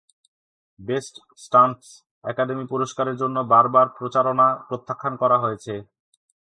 "Best 0.79 1.15
stunts" 1.37 1.87
academy 2.23 2.65
পুরস্কারের 2.69 3.15
জন্য 3.15 3.37
বারবার 3.53 3.87
প্রচারণা 3.97 4.47
প্রত্যাখ্যান 4.67 5.13
করা 5.21 5.37
হয়েছে। 5.39 5.73